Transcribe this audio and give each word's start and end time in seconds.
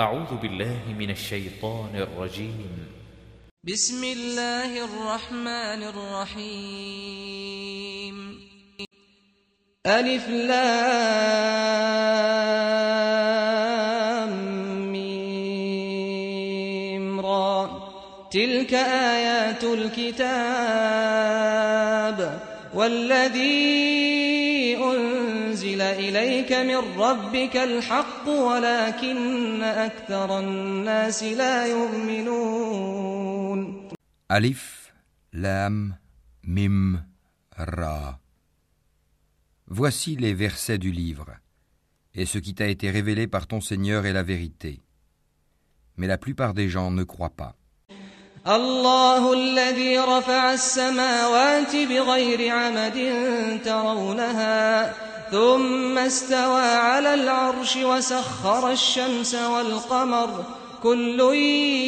أعوذ 0.00 0.36
بالله 0.42 0.80
من 0.98 1.10
الشيطان 1.10 1.90
الرجيم. 1.94 2.86
بسم 3.64 4.04
الله 4.04 4.84
الرحمن 4.84 5.82
الرحيم. 5.88 7.34
ألف 9.86 10.28
لام 10.28 10.52
ميم 14.92 17.20
را. 17.20 17.70
تلك 18.30 18.74
آيات 18.74 19.64
الكتاب 19.64 20.30
والذي 22.74 23.95
أنزل 25.75 25.81
إليك 25.81 26.51
من 26.53 26.79
ربك 26.99 27.55
الحق 27.57 28.27
ولكن 28.27 29.63
أكثر 29.63 30.39
الناس 30.39 31.23
لا 31.23 31.65
يؤمنون 31.65 33.01
Alif, 34.29 34.93
Lam, 35.33 35.97
Mim, 36.43 37.03
Ra. 37.57 38.17
Voici 39.67 40.15
les 40.15 40.33
versets 40.33 40.77
du 40.77 40.91
livre, 40.93 41.31
et 42.15 42.25
ce 42.25 42.37
qui 42.37 42.53
t'a 42.53 42.67
été 42.67 42.89
révélé 42.89 43.27
par 43.27 43.45
ton 43.45 43.59
Seigneur 43.59 44.05
est 44.05 44.13
la 44.13 44.23
vérité. 44.23 44.79
Mais 45.97 46.07
la 46.07 46.17
plupart 46.17 46.53
des 46.53 46.69
gens 46.69 46.91
ne 46.91 47.03
croient 47.03 47.35
pas. 47.35 47.55
الله 48.47 49.33
الذي 49.33 49.99
رفع 49.99 50.53
السماوات 50.53 51.75
بغير 51.75 52.55
عمد 52.55 52.97
ترونها 53.65 54.93
ثم 55.30 55.98
استوى 55.98 56.62
على 56.62 57.14
العرش 57.14 57.76
وسخر 57.76 58.70
الشمس 58.70 59.34
والقمر 59.34 60.44
كل 60.82 61.20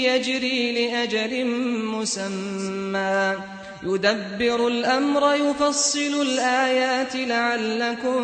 يجري 0.07 0.73
لأجل 0.73 1.47
مسمى 1.85 3.37
يدبر 3.83 4.69
الأمر 4.69 5.35
يفصل 5.35 6.23
الآيات 6.23 7.17
لعلكم 7.17 8.21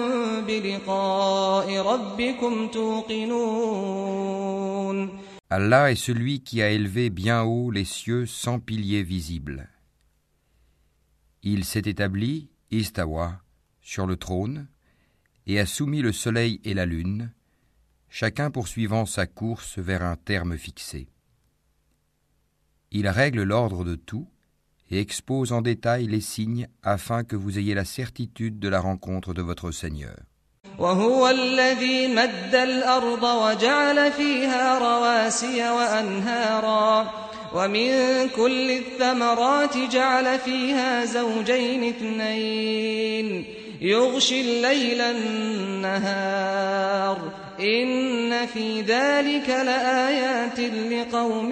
بلقاء 0.46 1.78
ربكم 1.78 2.68
توقنون 2.68 4.14
Allah 5.50 5.92
est 5.92 5.94
celui 6.08 6.40
qui 6.40 6.62
a 6.62 6.70
élevé 6.70 7.10
bien 7.10 7.42
haut 7.42 7.70
les 7.70 7.84
cieux 7.84 8.26
sans 8.26 8.58
piliers 8.58 9.04
visibles. 9.04 9.68
Il 11.44 11.64
s'est 11.64 11.82
établi, 11.84 12.48
Istawa, 12.72 13.40
sur 13.80 14.06
le 14.06 14.16
trône, 14.16 14.66
et 15.47 15.59
a 15.59 15.65
soumis 15.65 16.01
le 16.01 16.11
soleil 16.11 16.61
et 16.63 16.73
la 16.73 16.85
lune, 16.85 17.31
chacun 18.09 18.51
poursuivant 18.51 19.05
sa 19.05 19.25
course 19.25 19.79
vers 19.79 20.03
un 20.03 20.15
terme 20.15 20.57
fixé. 20.57 21.07
Il 22.91 23.07
règle 23.07 23.43
l'ordre 23.43 23.83
de 23.83 23.95
tout 23.95 24.27
et 24.91 24.99
expose 24.99 25.51
en 25.51 25.61
détail 25.61 26.07
les 26.07 26.21
signes 26.21 26.67
afin 26.83 27.23
que 27.23 27.35
vous 27.35 27.59
ayez 27.59 27.75
la 27.75 27.85
certitude 27.85 28.59
de 28.59 28.67
la 28.67 28.79
rencontre 28.79 29.33
de 29.33 29.41
votre 29.41 29.71
Seigneur. 29.71 30.17
وهو 30.79 31.29
الذي 31.29 32.07
مد 32.07 32.55
الأرض 32.55 33.23
وجعل 33.23 34.11
فيها 34.11 34.79
رواسي 34.79 35.69
وأنهارا 35.69 37.11
ومن 37.53 37.89
كل 38.29 38.71
الثمرات 38.71 39.77
جعل 39.77 40.39
فيها 40.39 41.05
زوجين 41.05 41.83
اثنين 41.83 43.45
يغشي 43.83 44.41
الليل 44.41 45.01
النهار 45.01 46.39
إن 47.59 48.45
في 48.45 48.81
ذلك 48.81 49.49
لآيات 49.49 50.59
لقوم 50.59 51.51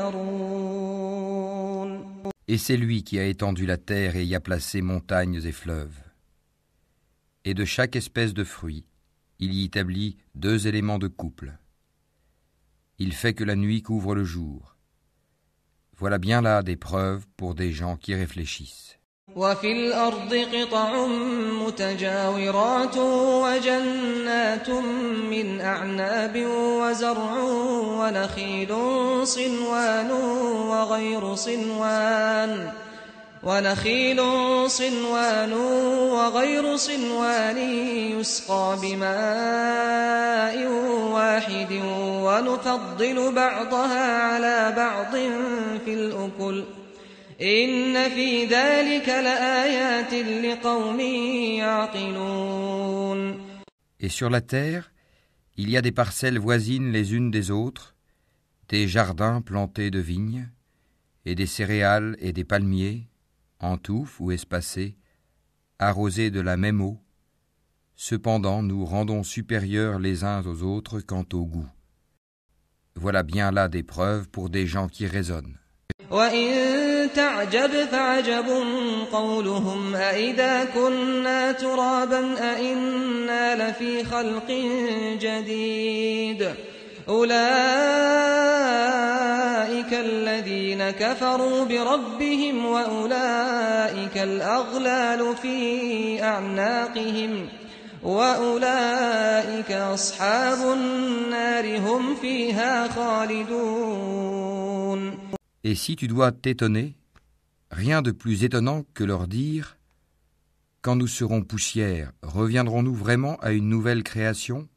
يتفكرون 0.00 0.58
Et 2.50 2.56
c'est 2.56 2.78
lui 2.78 3.02
qui 3.04 3.18
a 3.18 3.26
étendu 3.26 3.66
la 3.66 3.76
terre 3.76 4.16
et 4.16 4.24
y 4.24 4.34
a 4.34 4.40
placé 4.40 4.80
montagnes 4.80 5.42
et 5.44 5.52
fleuves. 5.52 6.00
Et 7.44 7.52
de 7.52 7.66
chaque 7.66 7.94
espèce 7.94 8.32
de 8.32 8.42
fruit, 8.42 8.86
il 9.38 9.52
y 9.52 9.64
établit 9.64 10.16
deux 10.34 10.66
éléments 10.66 10.98
de 10.98 11.08
couple. 11.08 11.58
Il 12.98 13.12
fait 13.12 13.34
que 13.34 13.44
la 13.44 13.54
nuit 13.54 13.82
couvre 13.82 14.14
le 14.14 14.24
jour. 14.24 14.76
Voilà 15.98 16.16
bien 16.16 16.40
là 16.40 16.62
des 16.62 16.76
preuves 16.76 17.26
pour 17.36 17.54
des 17.54 17.72
gens 17.72 17.96
qui 17.96 18.14
réfléchissent. 18.14 18.98
وفي 19.35 19.71
الأرض 19.71 20.45
قطع 20.53 21.05
متجاورات 21.65 22.97
وجنات 22.97 24.69
من 25.31 25.61
أعناب 25.61 26.45
وزرع 26.51 27.33
ونخيل 27.99 28.75
صنوان 29.23 30.11
وغير 30.69 31.35
صنوان 31.35 32.71
ونخيل 33.43 34.21
صنوان 34.67 35.53
وغير 36.13 36.75
صنوان 36.75 37.57
يسقى 38.19 38.77
بماء 38.81 40.67
واحد 41.11 41.81
ونفضل 42.23 43.31
بعضها 43.31 44.21
على 44.21 44.73
بعض 44.77 45.11
في 45.85 45.93
الأكل 45.93 46.63
إن 47.42 48.08
في 48.08 48.44
ذلك 48.44 49.08
لآيات 49.08 50.14
لقوم 50.44 51.00
يعقلون 51.60 53.48
Et 54.00 54.08
sur 54.08 54.30
la 54.30 54.40
terre, 54.40 54.92
il 55.56 55.70
y 55.70 55.76
a 55.76 55.82
des 55.82 55.92
parcelles 55.92 56.38
voisines 56.38 56.92
les 56.92 57.14
unes 57.14 57.32
des 57.32 57.50
autres, 57.50 57.96
des 58.68 58.86
jardins 58.86 59.40
plantés 59.40 59.90
de 59.90 59.98
vignes, 59.98 60.48
et 61.24 61.34
des 61.34 61.46
céréales 61.46 62.16
et 62.20 62.32
des 62.32 62.44
palmiers, 62.44 63.08
en 63.60 63.76
touffes 63.76 64.20
ou 64.20 64.30
espacés, 64.30 64.96
arrosés 65.78 66.30
de 66.30 66.40
la 66.40 66.56
même 66.56 66.80
eau. 66.80 67.00
Cependant, 67.96 68.62
nous 68.62 68.84
rendons 68.84 69.24
supérieurs 69.24 69.98
les 69.98 70.22
uns 70.22 70.46
aux 70.46 70.62
autres 70.62 71.00
quant 71.00 71.26
au 71.32 71.44
goût. 71.44 71.68
Voilà 72.94 73.22
bien 73.22 73.50
là 73.50 73.68
des 73.68 73.82
preuves 73.82 74.28
pour 74.28 74.50
des 74.50 74.66
gens 74.66 74.88
qui 74.88 75.06
raisonnent. 75.06 75.58
وإن 76.13 77.09
تعجب 77.15 77.71
فعجب 77.91 78.45
قولهم 79.11 79.95
أإذا 79.95 80.65
كنا 80.65 81.51
ترابا 81.51 82.35
أإنا 82.39 83.69
لفي 83.69 84.03
خلق 84.03 84.51
جديد 85.21 86.49
أولئك 87.09 87.33
الذين 89.93 90.89
كفروا 90.89 91.65
بربهم 91.65 92.65
وأولئك 92.65 94.17
الأغلال 94.17 95.35
في 95.41 96.23
أعناقهم 96.23 97.47
وأولئك 98.03 99.71
أصحاب 99.71 100.73
النار 100.73 101.77
هم 101.77 102.15
فيها 102.15 102.87
خالدون 102.87 104.42
Et 105.63 105.75
si 105.75 105.95
tu 105.95 106.07
dois 106.07 106.31
t'étonner, 106.31 106.97
rien 107.71 108.01
de 108.01 108.11
plus 108.11 108.43
étonnant 108.43 108.83
que 108.93 109.03
leur 109.03 109.27
dire 109.27 109.77
Quand 110.81 110.95
nous 110.97 111.07
serons 111.07 111.41
poussière, 111.41 112.11
reviendrons-nous 112.21 112.93
vraiment 112.93 113.37
à 113.37 113.53
une 113.53 113.69
nouvelle 113.69 114.03
création? 114.03 114.67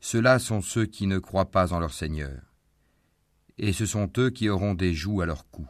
Ceux-là 0.00 0.38
sont 0.38 0.62
ceux 0.62 0.86
qui 0.86 1.08
ne 1.08 1.18
croient 1.18 1.50
pas 1.50 1.72
en 1.72 1.80
leur 1.80 1.92
Seigneur, 1.92 2.40
et 3.58 3.72
ce 3.72 3.86
sont 3.86 4.08
eux 4.18 4.30
qui 4.30 4.48
auront 4.48 4.74
des 4.74 4.94
joues 4.94 5.20
à 5.20 5.26
leur 5.26 5.50
cou. 5.50 5.66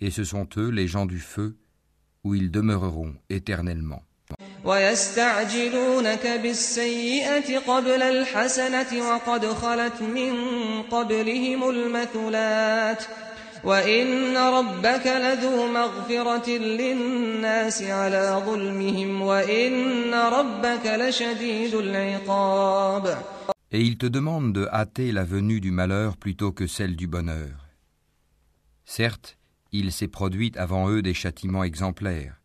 Et 0.00 0.10
ce 0.10 0.24
sont 0.24 0.48
eux 0.56 0.68
les 0.68 0.88
gens 0.88 1.06
du 1.06 1.20
feu, 1.20 1.56
où 2.24 2.34
ils 2.34 2.50
demeureront 2.50 3.14
éternellement. 3.28 4.02
ويستعجلونك 4.65 6.27
بالسيئة 6.27 7.59
قبل 7.59 8.01
الحسنة 8.01 9.09
وقد 9.09 9.45
خلت 9.45 10.01
من 10.01 10.33
قبلهم 10.83 11.69
المثلات 11.69 13.03
وإن 13.63 14.37
ربك 14.37 15.07
لذو 15.07 15.67
مغفرة 15.67 16.49
للناس 16.49 17.83
على 17.83 18.41
ظلمهم 18.45 19.21
وإن 19.21 20.13
ربك 20.13 20.85
لشديد 20.85 21.73
العقاب 21.73 23.17
Et 23.69 23.81
ils 23.81 23.97
te 23.97 24.05
demandent 24.05 24.53
de 24.53 24.65
hâter 24.71 25.11
la 25.11 25.25
venue 25.25 25.59
du 25.59 25.71
malheur 25.71 26.15
plutôt 26.15 26.53
que 26.53 26.67
celle 26.67 26.95
du 26.95 27.05
bonheur. 27.05 27.67
Certes, 28.85 29.37
il 29.73 29.91
s'est 29.91 30.07
produit 30.07 30.53
avant 30.55 30.89
eux 30.89 31.01
des 31.01 31.13
châtiments 31.13 31.65
exemplaires. 31.65 32.35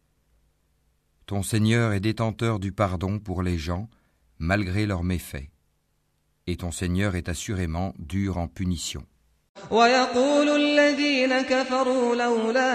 Ton 1.26 1.42
Seigneur 1.42 1.92
est 1.92 2.00
détenteur 2.00 2.58
du 2.58 2.72
pardon 2.72 3.18
pour 3.18 3.42
les 3.42 3.56
gens, 3.56 3.88
malgré 4.38 4.86
leurs 4.86 5.04
méfaits. 5.04 5.48
Et 6.46 6.56
ton 6.56 6.70
Seigneur 6.70 7.16
est 7.16 7.28
assurément 7.28 7.94
dur 7.98 8.38
en 8.38 8.48
punition. 8.48 9.04
ويقول 9.70 10.48
الذين 10.48 11.40
كفروا 11.42 12.16
لولا 12.16 12.70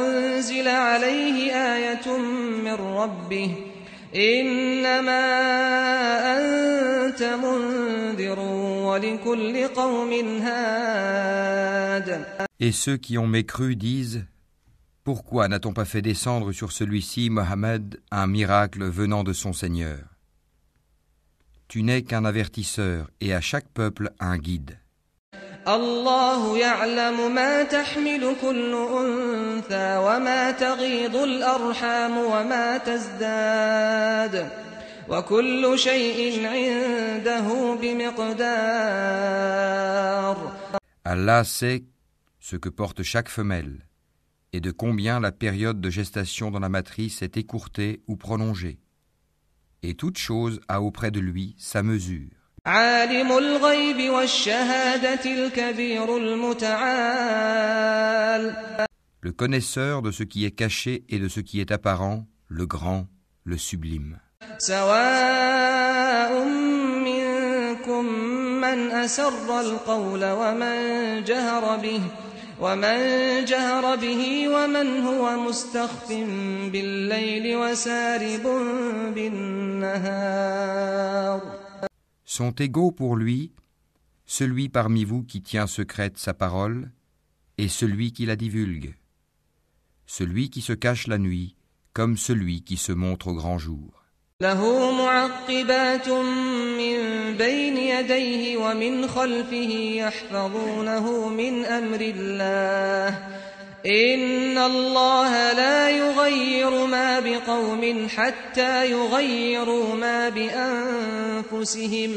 أنزل 0.00 0.68
عليه 0.68 1.52
آية 1.52 2.18
من 2.64 2.72
ربه 2.74 3.56
إنما 4.16 5.20
أنت 6.36 7.22
منذر 7.22 8.38
ولكل 8.38 9.68
قوم 9.68 10.12
هاد 10.42 12.26
Et 12.60 12.72
ceux 12.72 12.96
qui 12.96 13.18
ont 13.18 13.26
mécru 13.26 13.74
disent 13.76 14.24
Pourquoi 15.08 15.48
n'a-t-on 15.48 15.72
pas 15.72 15.84
fait 15.84 16.02
descendre 16.02 16.52
sur 16.52 16.72
celui-ci, 16.72 17.28
Mohammed, 17.28 18.00
un 18.10 18.26
miracle 18.26 18.84
venant 18.84 19.22
de 19.22 19.32
son 19.32 19.52
Seigneur 19.52 19.98
Tu 21.68 21.82
n'es 21.82 22.02
qu'un 22.02 22.24
avertisseur 22.24 23.10
et 23.20 23.34
à 23.34 23.40
chaque 23.40 23.68
peuple 23.68 24.12
un 24.18 24.38
guide. 24.38 24.78
الله 25.68 26.58
يعلم 26.58 27.34
ما 27.34 27.62
تحمل 27.62 28.36
كل 28.40 28.74
أنثى 28.74 29.96
وما 29.96 30.50
تغيض 30.50 31.16
الأرحام 31.16 32.18
وما 32.18 32.78
تزداد 32.78 34.48
وكل 35.08 35.78
شيء 35.78 36.46
عنده 36.46 37.74
بمقدار 38.84 40.36
Allah 41.06 41.44
sait 41.44 41.84
ce 42.40 42.56
que 42.56 42.68
porte 42.68 43.02
chaque 43.02 43.28
femelle 43.28 43.86
et 44.53 44.61
de 44.61 44.71
combien 44.71 45.19
la 45.19 45.31
période 45.31 45.79
de 45.79 45.89
gestation 45.89 46.51
dans 46.51 46.59
la 46.59 46.69
matrice 46.69 47.21
est 47.21 47.37
écourtée 47.37 48.01
ou 48.07 48.15
prolongée. 48.15 48.79
Et 49.83 49.93
toute 49.93 50.17
chose 50.17 50.59
a 50.67 50.81
auprès 50.81 51.11
de 51.11 51.19
lui 51.19 51.55
sa 51.57 51.83
mesure. 51.83 52.29
Le 59.21 59.31
connaisseur 59.31 60.01
de 60.01 60.11
ce 60.11 60.23
qui 60.23 60.45
est 60.45 60.51
caché 60.51 61.03
et 61.09 61.19
de 61.19 61.27
ce 61.27 61.39
qui 61.39 61.59
est 61.61 61.71
apparent, 61.71 62.27
le 62.47 62.65
grand, 62.65 63.07
le 63.43 63.57
sublime. 63.57 64.19
سواء 72.58 72.76
منكم 72.76 72.84
من 72.84 72.94
أسر 72.94 72.94
القول 72.94 72.94
ومن 72.94 73.44
جهر 73.44 73.96
به 73.96 73.96
ومن 73.96 73.96
جهر 73.96 73.96
به 73.96 74.48
ومن 74.48 75.00
هو 75.00 75.48
مستخف 75.48 76.08
بالليل 76.72 77.56
وسارب 77.56 78.42
بالنهار 79.14 80.44
Sont 82.24 82.52
égaux 82.52 82.90
pour 82.90 83.16
lui 83.16 83.52
celui 84.26 84.68
parmi 84.68 85.04
vous 85.04 85.22
qui 85.22 85.42
tient 85.42 85.66
secrète 85.66 86.18
sa 86.18 86.34
parole 86.34 86.90
et 87.58 87.68
celui 87.68 88.12
qui 88.12 88.26
la 88.26 88.36
divulgue, 88.36 88.96
celui 90.06 90.50
qui 90.50 90.60
se 90.60 90.72
cache 90.72 91.06
la 91.06 91.18
nuit 91.18 91.56
comme 91.92 92.16
celui 92.16 92.62
qui 92.62 92.76
se 92.76 92.92
montre 92.92 93.28
au 93.28 93.34
grand 93.34 93.58
jour. 93.58 93.97
له 94.41 94.91
معقبات 94.91 96.09
من 96.09 96.97
بين 97.37 97.77
يديه 97.77 98.57
ومن 98.57 99.07
خلفه 99.07 99.71
يحفظونه 99.95 101.27
من 101.27 101.65
أمر 101.65 102.01
الله. 102.01 103.17
إن 103.85 104.57
الله 104.57 105.53
لا 105.53 105.89
يغير 105.89 106.85
ما 106.85 107.19
بقوم 107.19 108.07
حتى 108.15 108.91
يغيروا 108.91 109.95
ما 109.95 110.29
بأنفسهم. 110.29 112.11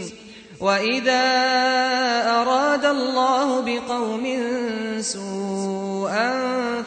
وإذا 0.61 1.25
أراد 2.31 2.85
الله 2.85 3.61
بقوم 3.61 4.25
سوءا 5.01 6.33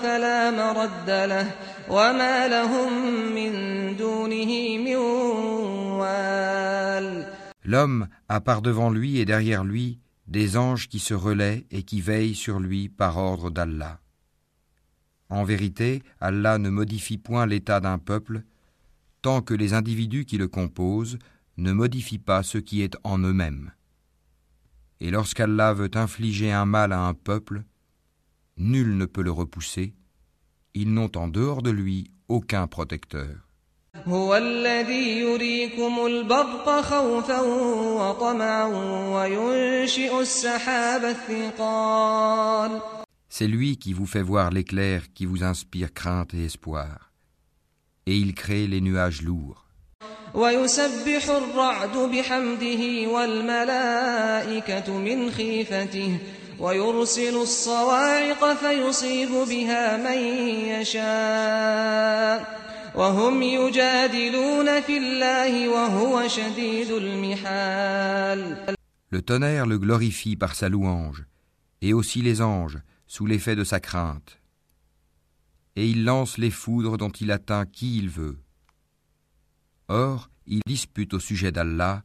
فلا 0.03 0.51
مرد 0.51 1.09
له. 1.09 1.51
وما 1.88 2.48
لهم 2.48 2.92
من 3.34 3.52
دونه 3.96 4.78
من 4.78 4.96
وال 6.00 7.26
L'homme 7.64 8.08
a 8.28 8.40
par 8.40 8.62
devant 8.62 8.90
lui 8.90 9.18
et 9.18 9.24
derrière 9.24 9.64
lui 9.64 10.00
des 10.26 10.56
anges 10.56 10.88
qui 10.88 10.98
se 10.98 11.14
relaient 11.14 11.66
et 11.70 11.82
qui 11.82 12.00
veillent 12.00 12.34
sur 12.34 12.58
lui 12.58 12.88
par 12.88 13.16
ordre 13.16 13.50
d'Allah. 13.50 14.00
En 15.28 15.44
vérité, 15.44 16.02
Allah 16.20 16.58
ne 16.58 16.70
modifie 16.70 17.18
point 17.18 17.46
l'état 17.46 17.80
d'un 17.80 17.98
peuple 17.98 18.42
tant 19.22 19.42
que 19.42 19.54
les 19.54 19.74
individus 19.74 20.24
qui 20.24 20.38
le 20.38 20.48
composent 20.48 21.18
ne 21.56 21.72
modifient 21.72 22.18
pas 22.18 22.42
ce 22.42 22.58
qui 22.58 22.82
est 22.82 22.96
en 23.04 23.18
eux-mêmes. 23.18 23.72
Et 25.00 25.10
lorsqu'Allah 25.10 25.72
veut 25.72 25.90
infliger 25.94 26.52
un 26.52 26.64
mal 26.64 26.92
à 26.92 27.00
un 27.00 27.14
peuple, 27.14 27.64
nul 28.56 28.96
ne 28.96 29.06
peut 29.06 29.22
le 29.22 29.30
repousser, 29.30 29.94
ils 30.74 30.92
n'ont 30.92 31.10
en 31.16 31.28
dehors 31.28 31.62
de 31.62 31.70
lui 31.70 32.10
aucun 32.28 32.66
protecteur. 32.66 33.36
هو 34.06 34.36
الذي 34.36 35.18
يريكم 35.20 36.06
البرق 36.06 36.80
خوفا 36.80 37.40
وطمعا 37.40 38.64
وينشئ 39.14 40.20
السحاب 40.20 41.04
الثقال 41.04 42.80
C'est 43.28 43.46
lui 43.46 43.76
qui 43.76 43.92
vous 43.92 44.06
fait 44.06 44.22
voir 44.22 44.50
l'éclair 44.50 45.12
qui 45.14 45.24
vous 45.26 45.44
inspire 45.44 45.92
crainte 45.92 46.34
et 46.34 46.44
espoir. 46.44 47.12
Et 48.06 48.16
il 48.16 48.34
crée 48.34 48.66
les 48.66 48.80
nuages 48.80 49.22
lourds. 49.22 49.66
ويسبح 50.34 51.30
الرعد 51.30 51.96
بحمده 51.96 53.08
والملائكة 53.08 54.98
من 54.98 55.30
خيفته 55.30 56.18
ويرسل 56.60 57.36
الصواعق 57.36 58.54
فيصيب 58.54 59.30
بها 59.30 59.96
من 59.96 60.18
يشاء 60.80 62.60
وهم 62.94 63.42
يجادلون 63.42 64.80
في 64.80 64.98
الله 64.98 65.68
وهو 65.68 66.28
شديد 66.28 66.90
المحال 66.90 68.56
Le 69.12 69.22
tonnerre 69.22 69.66
le 69.66 69.76
glorifie 69.78 70.36
par 70.36 70.54
sa 70.54 70.68
louange, 70.68 71.24
et 71.82 71.92
aussi 71.92 72.22
les 72.22 72.42
anges, 72.42 72.78
sous 73.08 73.26
l'effet 73.26 73.56
de 73.56 73.64
sa 73.64 73.80
crainte. 73.80 74.38
Et 75.74 75.88
il 75.88 76.04
lance 76.04 76.38
les 76.38 76.52
foudres 76.52 76.96
dont 76.96 77.10
il 77.10 77.32
atteint 77.32 77.66
qui 77.66 77.98
il 77.98 78.08
veut. 78.08 78.38
Or, 79.88 80.30
il 80.46 80.60
dispute 80.64 81.12
au 81.12 81.18
sujet 81.18 81.50
d'Allah, 81.50 82.04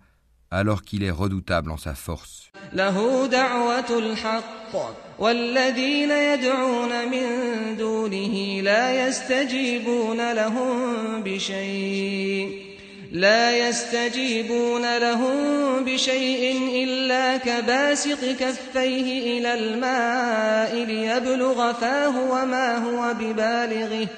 alors 0.51 0.83
qu'il 0.83 1.03
est 1.05 1.11
redoutable 1.11 1.71
en 1.71 1.77
sa 1.77 1.95
force. 1.95 2.51
له 2.73 3.27
دعوة 3.27 3.99
الحق 3.99 4.75
والذين 5.19 6.11
يدعون 6.11 7.09
من 7.09 7.27
دونه 7.77 8.61
لا 8.63 9.09
يستجيبون 9.09 10.33
لهم 10.33 11.23
بشيء 11.23 12.71
لا 13.13 13.69
يستجيبون 13.69 14.99
لهم 14.99 15.37
بشيء 15.85 16.73
إلا 16.85 17.37
كباسط 17.37 18.25
كفيه 18.25 19.39
إلى 19.39 19.55
الماء 19.55 20.85
ليبلغ 20.85 21.73
فاه 21.73 22.31
وما 22.31 22.79
هو 22.79 23.15
ببالغه 23.15 24.09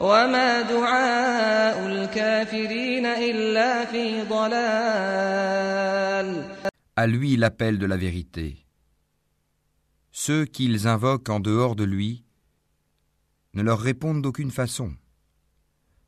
وما 0.00 0.62
دعاء 0.62 1.86
الكافرين 1.86 3.06
إلا 3.06 3.84
في 3.84 4.22
ضلال 4.22 5.80
À 6.96 7.06
lui 7.06 7.36
l'appel 7.36 7.78
de 7.78 7.86
la 7.86 7.96
vérité. 7.96 8.66
Ceux 10.10 10.44
qu'ils 10.44 10.86
invoquent 10.86 11.30
en 11.30 11.40
dehors 11.40 11.76
de 11.76 11.84
lui 11.84 12.24
ne 13.54 13.62
leur 13.62 13.80
répondent 13.80 14.22
d'aucune 14.22 14.50
façon. 14.50 14.92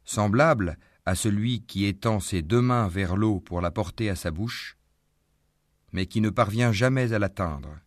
Semblable 0.05 0.76
à 1.07 1.14
celui 1.14 1.62
qui 1.62 1.87
étend 1.87 2.21
ses 2.21 2.43
deux 2.43 2.61
mains 2.61 2.88
vers 2.88 3.17
l'eau 3.17 3.41
pour 3.41 3.61
la 3.61 3.71
porter 3.71 4.11
à 4.11 4.17
sa 4.17 4.31
bouche, 4.31 4.76
mais 5.93 6.07
qui 6.07 6.21
ne 6.21 6.31
parvient 6.31 6.73
jamais 6.73 7.12
à 7.12 7.19
l'atteindre. 7.19 7.79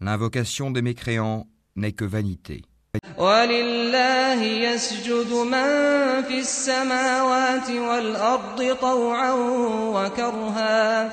L'invocation 0.00 0.70
des 0.70 0.82
mécréants 0.82 1.48
n'est 1.76 1.92
que 1.92 2.04
vanité. 2.04 2.62
ولله 3.18 4.42
يسجد 4.42 5.32
من 5.32 6.22
في 6.22 6.38
السماوات 6.38 7.70
والأرض 7.70 8.76
طوعا 8.80 9.32
وكرها 9.94 11.12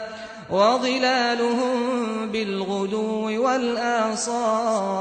وظلالهم 0.49 1.77
بالغدو 2.31 3.43
والآصال 3.43 4.97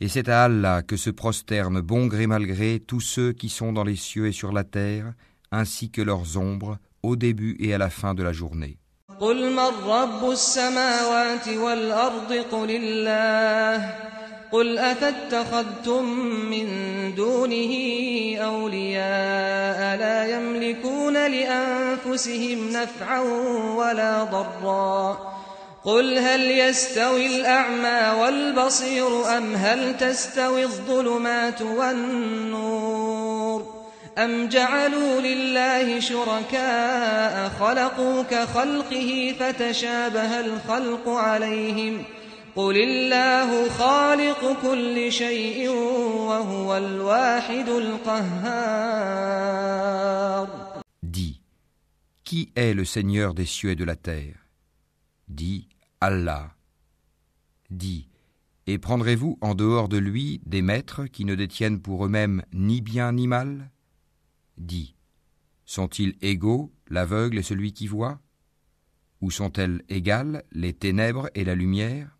Et 0.00 0.06
c'est 0.06 0.28
à 0.28 0.44
Allah 0.44 0.82
que 0.82 0.96
se 0.96 1.10
prosternent 1.10 1.80
bon 1.80 2.06
gré 2.06 2.28
mal 2.28 2.46
gré 2.46 2.80
tous 2.86 3.00
ceux 3.00 3.32
qui 3.32 3.48
sont 3.48 3.72
dans 3.72 3.82
les 3.82 3.96
cieux 3.96 4.28
et 4.28 4.32
sur 4.32 4.52
la 4.52 4.62
terre, 4.62 5.12
ainsi 5.50 5.90
que 5.90 6.00
leurs 6.00 6.38
ombres, 6.38 6.78
au 7.02 7.16
début 7.16 7.56
et 7.58 7.74
à 7.74 7.78
la 7.78 7.90
fin 7.90 8.14
de 8.14 8.22
la 8.22 8.32
journée. 8.32 8.78
قل 9.20 9.50
من 9.52 9.90
رب 9.90 10.30
السماوات 10.30 11.48
والأرض 11.48 12.32
قل 12.32 12.70
الله 12.70 13.94
قل 14.53 14.77
أفاتخذتم 14.77 16.05
من 16.49 16.67
دونه 17.15 17.73
أولياء 18.37 19.97
لا 19.97 20.37
يملكون 20.37 21.13
لأنفسهم 21.13 22.69
نفعا 22.69 23.19
ولا 23.77 24.23
ضرا. 24.23 25.33
قل 25.83 26.17
هل 26.17 26.51
يستوي 26.51 27.25
الأعمى 27.25 28.21
والبصير 28.21 29.37
أم 29.37 29.55
هل 29.55 29.97
تستوي 29.97 30.63
الظلمات 30.63 31.61
والنور؟ 31.61 33.03
أم 34.17 34.47
جعلوا 34.47 35.21
لله 35.21 35.99
شركاء 35.99 37.51
خلقوا 37.59 38.23
كخلقه 38.23 39.35
فتشابه 39.39 40.39
الخلق 40.39 41.09
عليهم 41.09 42.03
قل 42.56 42.76
الله 42.76 43.68
خالق 43.68 44.62
كل 44.62 45.12
شيء 45.12 45.68
وهو 45.68 46.76
الواحد 46.76 47.68
القهار 47.68 49.28
Dis, 51.02 51.40
qui 52.24 52.50
est 52.56 52.74
le 52.74 52.84
Seigneur 52.84 53.34
des 53.34 53.46
cieux 53.46 53.70
et 53.70 53.76
de 53.76 53.84
la 53.84 53.96
terre 53.96 54.48
Dis, 55.28 55.68
Allah. 56.00 56.54
Dis, 57.70 58.08
et 58.66 58.78
prendrez-vous 58.78 59.38
en 59.40 59.54
dehors 59.54 59.88
de 59.88 59.98
lui 59.98 60.40
des 60.44 60.60
maîtres 60.62 61.06
qui 61.06 61.24
ne 61.24 61.34
détiennent 61.34 61.80
pour 61.80 62.04
eux-mêmes 62.04 62.42
ni 62.52 62.80
bien 62.80 63.12
ni 63.12 63.26
mal 63.26 63.70
Dis, 64.58 64.94
sont-ils 65.64 66.16
égaux 66.22 66.72
l'aveugle 66.88 67.38
et 67.38 67.42
celui 67.42 67.72
qui 67.72 67.86
voit 67.86 68.20
Ou 69.20 69.30
sont-elles 69.30 69.82
égales 69.88 70.44
les 70.50 70.72
ténèbres 70.72 71.30
et 71.34 71.44
la 71.44 71.54
lumière 71.54 72.18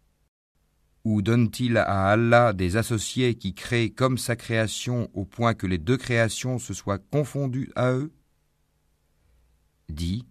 Ou 1.05 1.23
donne-t-il 1.23 1.77
à 1.77 2.11
Allah 2.11 2.53
des 2.53 2.77
associés 2.77 3.35
qui 3.35 3.55
créent 3.55 3.91
comme 3.91 4.19
sa 4.19 4.37
création 4.37 5.09
au 5.15 5.25
point 5.25 5.55
que 5.55 5.67
les 5.67 5.79
deux 5.79 5.97
créations 5.97 6.59
se 6.59 6.75
soient 6.75 6.99
confondues 6.99 7.71
à 7.77 7.93
eux 7.93 8.13
Dis, 9.89 10.27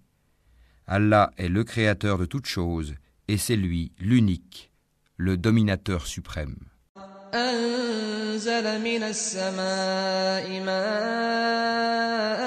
Allah 0.86 1.32
est 1.38 1.50
le 1.50 1.64
créateur 1.64 2.18
de 2.18 2.26
toutes 2.26 2.46
choses 2.46 2.96
et 3.28 3.38
c'est 3.38 3.56
lui 3.56 3.92
l'unique, 4.00 4.72
le 5.18 5.38
dominateur 5.38 6.06
suprême. 6.06 6.58
أنزل 7.34 8.82
من 8.82 9.04
السماء 9.04 10.60
ماء 10.60 12.42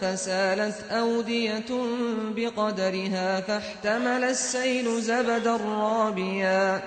فسالت 0.00 0.84
أودية 0.90 1.64
بقدرها 2.36 3.40
فاحتمل 3.40 4.24
السيل 4.24 5.02
زبدا 5.02 5.56
رابيا 5.56 6.82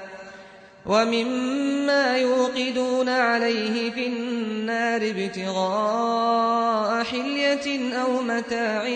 ومما 0.87 2.17
يوقدون 2.17 3.09
عليه 3.09 3.91
في 3.91 4.07
النار 4.07 5.01
ابتغاء 5.17 7.05
حلية 7.05 7.95
أو 8.03 8.23
متاع 8.23 8.89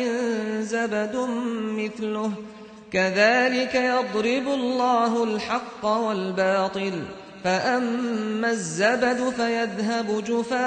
زبد 0.60 1.28
مثله 1.78 2.32
كذلك 2.92 3.74
يضرب 3.74 4.48
الله 4.48 5.24
الحق 5.24 5.84
والباطل 5.84 6.92
فأما 7.44 8.50
الزبد 8.50 9.32
فيذهب 9.36 10.24
جفاء 10.24 10.58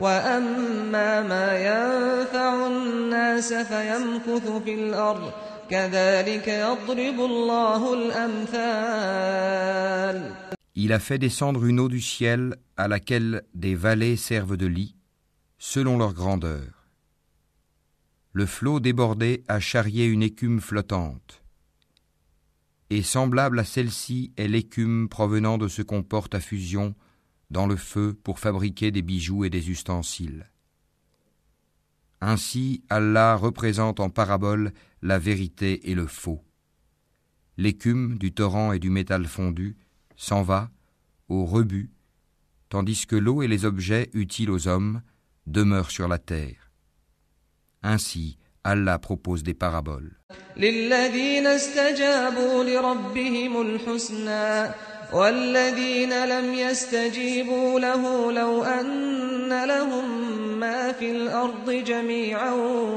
وأما 0.00 1.22
ما 1.22 1.58
ينفع 1.58 2.66
الناس 2.66 3.52
فيمكث 3.52 4.50
في 4.64 4.74
الأرض 4.74 5.30
Il 10.74 10.92
a 10.92 10.98
fait 10.98 11.18
descendre 11.18 11.64
une 11.64 11.80
eau 11.80 11.88
du 11.88 12.00
ciel 12.00 12.56
à 12.76 12.88
laquelle 12.88 13.42
des 13.54 13.74
vallées 13.74 14.16
servent 14.16 14.56
de 14.56 14.66
lit, 14.66 14.94
selon 15.58 15.98
leur 15.98 16.14
grandeur. 16.14 16.86
Le 18.32 18.46
flot 18.46 18.80
débordé 18.80 19.42
a 19.48 19.60
charrié 19.60 20.04
une 20.06 20.22
écume 20.22 20.60
flottante. 20.60 21.42
Et 22.90 23.02
semblable 23.02 23.58
à 23.58 23.64
celle-ci 23.64 24.32
est 24.36 24.48
l'écume 24.48 25.08
provenant 25.08 25.58
de 25.58 25.68
ce 25.68 25.82
qu'on 25.82 26.02
porte 26.02 26.34
à 26.34 26.40
fusion 26.40 26.94
dans 27.50 27.66
le 27.66 27.76
feu 27.76 28.14
pour 28.22 28.38
fabriquer 28.38 28.90
des 28.90 29.02
bijoux 29.02 29.44
et 29.44 29.50
des 29.50 29.70
ustensiles. 29.70 30.50
Ainsi, 32.20 32.82
Allah 32.88 33.36
représente 33.36 34.00
en 34.00 34.10
parabole 34.10 34.72
la 35.02 35.18
vérité 35.18 35.90
et 35.90 35.94
le 35.94 36.06
faux. 36.06 36.42
L'écume 37.58 38.18
du 38.18 38.32
torrent 38.32 38.72
et 38.72 38.78
du 38.78 38.90
métal 38.90 39.26
fondu 39.26 39.76
s'en 40.16 40.42
va 40.42 40.70
au 41.28 41.44
rebut, 41.44 41.90
tandis 42.68 43.06
que 43.06 43.16
l'eau 43.16 43.42
et 43.42 43.48
les 43.48 43.64
objets 43.64 44.10
utiles 44.12 44.50
aux 44.50 44.68
hommes 44.68 45.02
demeurent 45.46 45.90
sur 45.90 46.08
la 46.08 46.18
terre. 46.18 46.70
Ainsi, 47.82 48.38
Allah 48.64 48.98
propose 48.98 49.42
des 49.42 49.54
paraboles. 49.54 50.18
والذين 55.12 56.24
لم 56.24 56.54
يستجيبوا 56.54 57.80
له 57.80 58.32
لو 58.32 58.64
أن 58.64 59.64
لهم 59.64 60.26
ما 60.60 60.92
في 60.92 61.10
الأرض 61.10 61.70
جميعا 61.70 62.52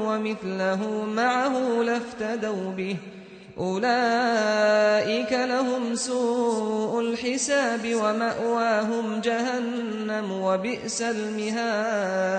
ومثله 0.06 1.04
معه 1.04 1.82
لافتدوا 1.82 2.72
به 2.72 2.96
أولئك 3.58 5.32
لهم 5.32 5.94
سوء 5.94 7.00
الحساب 7.00 7.94
ومأواهم 7.94 9.20
جهنم 9.20 10.30
وبئس 10.30 11.02
المهاد 11.02 12.30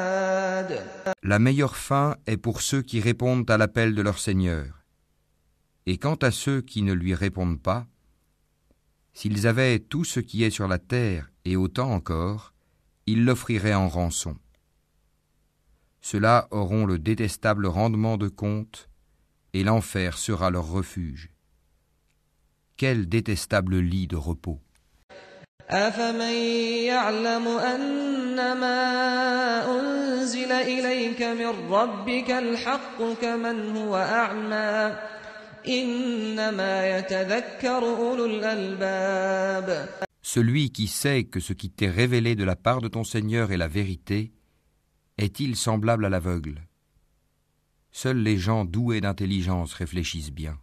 La 1.24 1.38
meilleure 1.40 1.76
fin 1.76 2.16
est 2.28 2.38
pour 2.38 2.62
ceux 2.62 2.82
qui 2.82 3.00
répondent 3.00 3.50
à 3.50 3.58
l'appel 3.58 3.94
de 3.94 4.02
leur 4.02 4.18
Seigneur. 4.20 4.66
Et 5.86 5.98
quant 5.98 6.16
à 6.16 6.32
ceux 6.32 6.62
qui 6.62 6.82
ne 6.82 6.94
lui 6.94 7.14
répondent 7.14 7.62
pas, 7.62 7.86
s'ils 9.14 9.48
avaient 9.48 9.80
tout 9.80 10.04
ce 10.04 10.20
qui 10.20 10.44
est 10.44 10.50
sur 10.50 10.68
la 10.68 10.80
terre 10.80 11.32
et 11.46 11.56
autant 11.56 11.92
encore, 11.92 12.54
ils 13.06 13.26
l'offriraient 13.26 13.74
en 13.74 13.90
rançon. 13.90 14.38
Ceux-là 16.02 16.48
auront 16.52 16.86
le 16.86 16.98
détestable 16.98 17.68
rendement 17.68 18.18
de 18.18 18.28
compte, 18.28 18.90
et 19.54 19.64
l'enfer 19.64 20.18
sera 20.18 20.50
leur 20.50 20.68
refuge. 20.68 21.30
Quel 22.78 23.08
détestable 23.08 23.78
lit 23.80 24.08
de 24.08 24.16
repos. 24.16 24.60
Celui 40.22 40.72
qui 40.72 40.88
sait 40.88 41.24
que 41.24 41.40
ce 41.40 41.54
qui 41.54 41.70
t'est 41.70 41.90
révélé 41.90 42.36
de 42.36 42.44
la 42.44 42.56
part 42.56 42.82
de 42.82 42.88
ton 42.88 43.04
Seigneur 43.04 43.52
est 43.52 43.58
la 43.58 43.68
vérité, 43.68 44.32
est-il 45.18 45.56
semblable 45.56 46.06
à 46.06 46.10
l'aveugle? 46.10 46.62
Seuls 47.92 48.18
les 48.18 48.38
gens 48.38 48.66
doués 48.66 49.02
d'intelligence 49.02 49.74
réfléchissent 49.74 50.32
bien. 50.32 50.58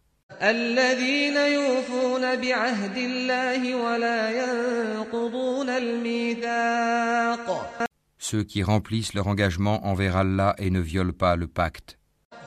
Ceux 8.18 8.44
qui 8.44 8.62
remplissent 8.62 9.14
leur 9.14 9.26
engagement 9.26 9.86
envers 9.86 10.16
Allah 10.16 10.54
et 10.58 10.70
ne 10.70 10.80
violent 10.80 11.12
pas 11.12 11.36
le 11.36 11.46
pacte 11.46 11.97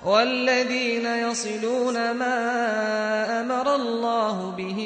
والذين 0.07 1.07
يصلون 1.07 2.13
ما 2.13 3.41
أمر 3.41 3.75
الله 3.75 4.51
به 4.51 4.79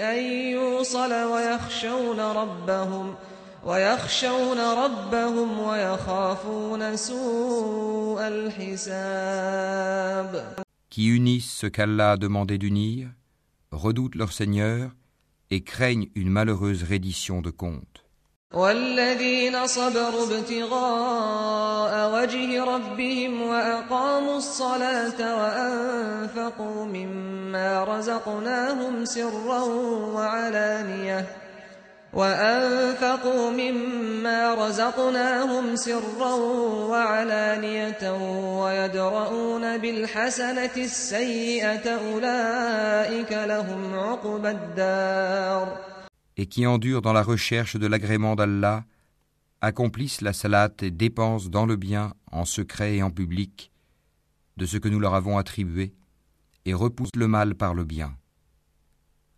أن 0.00 0.18
يوصل 0.56 1.12
ويخشون 1.12 2.20
ربهم 2.20 3.14
ويخشون 3.64 4.58
ربهم 4.58 5.58
ويخافون 5.60 6.96
سوء 6.96 8.20
الحساب 8.28 9.80
Qui 10.90 11.06
unissent 11.06 11.52
ce 11.52 11.66
qu'Allah 11.68 12.12
a 12.12 12.16
demandé 12.16 12.58
d'unir, 12.58 13.10
redoutent 13.70 14.16
leur 14.16 14.32
Seigneur 14.32 14.90
et 15.50 15.62
craignent 15.62 16.08
une 16.16 16.30
malheureuse 16.30 16.82
reddition 16.82 17.42
de 17.42 17.50
compte. 17.50 18.03
والذين 18.55 19.67
صبروا 19.67 20.25
ابتغاء 20.25 22.11
وجه 22.13 22.63
ربهم 22.63 23.41
وأقاموا 23.41 24.37
الصلاة 24.37 25.19
وأنفقوا 25.19 26.85
مما 26.85 27.83
رزقناهم 27.83 29.05
سرا 29.05 29.63
وعلانية 30.13 31.25
وأنفقوا 32.13 33.51
مما 33.51 34.53
رزقناهم 34.53 35.75
سرا 35.75 36.33
وعلانية 36.89 38.11
ويدرؤون 38.61 39.77
بالحسنة 39.77 40.75
السيئة 40.77 41.89
أولئك 41.89 43.31
لهم 43.31 43.99
عقبى 43.99 44.49
الدار 44.49 45.84
Et 46.36 46.46
qui 46.46 46.66
endurent 46.66 47.02
dans 47.02 47.12
la 47.12 47.22
recherche 47.22 47.76
de 47.76 47.86
l'agrément 47.86 48.34
d'Allah, 48.34 48.84
accomplissent 49.60 50.22
la 50.22 50.32
salat 50.32 50.70
et 50.80 50.90
dépensent 50.90 51.48
dans 51.48 51.66
le 51.66 51.76
bien, 51.76 52.14
en 52.30 52.44
secret 52.44 52.96
et 52.96 53.02
en 53.02 53.10
public, 53.10 53.70
de 54.56 54.66
ce 54.66 54.78
que 54.78 54.88
nous 54.88 55.00
leur 55.00 55.14
avons 55.14 55.38
attribué, 55.38 55.94
et 56.64 56.74
repoussent 56.74 57.16
le 57.16 57.28
mal 57.28 57.54
par 57.54 57.74
le 57.74 57.84
bien. 57.84 58.16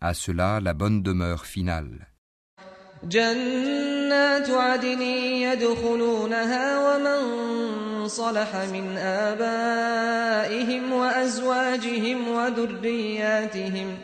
À 0.01 0.13
cela 0.13 0.59
la 0.59 0.73
bonne 0.73 1.01
demeure 1.01 1.45
finale. 1.45 2.07
جنات 3.03 4.49
عدن 4.49 5.01
يدخلونها 5.01 6.65
ومن 6.85 8.07
صلح 8.07 8.55
من 8.55 8.97
آبائهم 8.97 10.91
وأزواجهم 10.93 12.27
وذرياتهم 12.27 13.97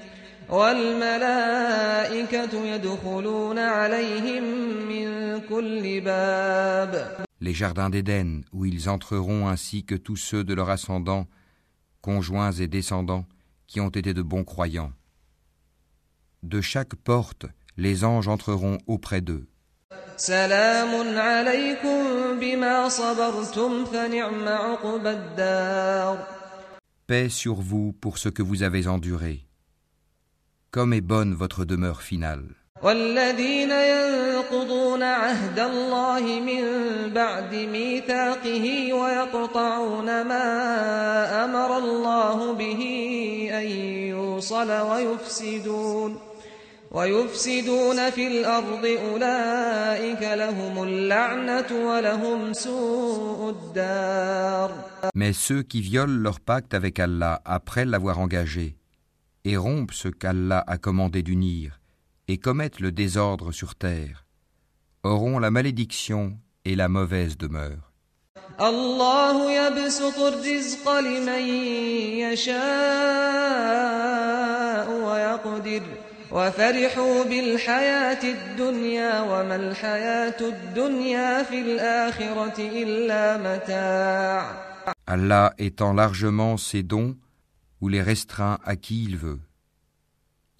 Les 7.41 7.55
jardins 7.55 7.91
d'Éden, 7.91 8.43
où 8.53 8.65
ils 8.65 8.89
entreront 8.89 9.49
ainsi 9.49 9.85
que 9.85 9.97
tous 9.97 10.15
ceux 10.15 10.45
de 10.45 10.55
leur 10.55 10.71
ascendant, 10.71 11.27
conjoints 12.03 12.53
et 12.53 12.69
descendants, 12.69 13.27
qui 13.67 13.81
ont 13.81 13.89
été 13.89 14.15
de 14.15 14.23
bons 14.23 14.45
croyants. 14.45 14.93
De 16.45 16.61
chaque 16.61 16.95
porte, 16.95 17.47
les 17.77 18.05
anges 18.05 18.29
entreront 18.29 18.79
auprès 18.87 19.23
d'eux. 19.23 19.49
Paix 27.09 27.29
sur 27.29 27.55
vous 27.57 27.93
pour 27.93 28.19
ce 28.19 28.29
que 28.29 28.43
vous 28.43 28.63
avez 28.63 28.87
enduré 28.87 29.49
Comme 30.74 30.94
est 30.94 31.02
bonne 31.02 31.34
votre 31.34 31.66
demeure 31.66 32.02
finale. 32.02 32.44
والذين 32.84 33.72
ينقضون 33.72 35.04
عهد 35.04 35.60
الله 35.60 36.40
من 36.40 36.64
بعد 37.14 37.56
ميثاقه 37.56 38.94
ويقطعون 38.94 40.06
ما 40.06 40.46
أمر 41.46 41.78
الله 41.78 42.54
به 42.54 42.82
أن 43.54 43.68
يوصل 44.16 44.72
ويفسدون 44.72 46.20
ويفسدون 46.92 48.10
في 48.10 48.28
الأرض 48.28 48.86
أولئك 48.86 50.22
لهم 50.22 50.84
اللعنة 50.84 51.72
ولهم 51.72 52.54
سوء 52.54 53.50
الدار 53.50 54.72
Mais 55.16 55.34
ceux 55.34 55.64
qui 55.64 55.82
violent 55.82 56.22
leur 56.24 56.40
pacte 56.40 56.74
avec 56.74 57.00
Allah 57.00 57.42
après 57.46 57.86
l'avoir 57.86 58.20
engagé, 58.20 58.76
et 59.46 59.58
rompent 59.58 59.94
ce 59.94 60.08
qu'Allah 60.08 60.64
a 60.68 60.78
commandé 60.78 61.24
d'unir, 61.24 61.80
et 62.28 62.38
commettent 62.38 62.80
le 62.80 62.92
désordre 62.92 63.52
sur 63.52 63.76
terre, 63.76 64.26
auront 65.04 65.40
la 65.40 65.52
malédiction 65.52 66.38
et 66.66 66.76
la 66.76 66.90
mauvaise 66.90 67.38
demeure. 67.38 67.90
الله 68.62 69.52
يبسط 69.52 70.20
الرزق 70.20 71.00
لمن 71.00 71.42
يشاء 72.20 72.60
ويقدر 74.92 75.82
وفرحوا 76.32 77.24
بالحياة 77.24 78.24
الدنيا 78.24 79.22
وما 79.22 79.56
الحياة 79.56 80.40
الدنيا 80.42 81.44
في 81.44 81.62
الآخرة 81.62 82.60
إلا 82.60 83.38
متاع 83.38 84.70
Allah 85.08 85.54
étend 85.58 85.94
largement 85.94 86.58
ses 86.58 86.84
dons 86.84 87.16
ou 87.84 87.88
les 87.88 88.02
restreint 88.02 88.60
à 88.64 88.76
qui 88.76 89.04
il 89.04 89.18
veut. 89.18 89.40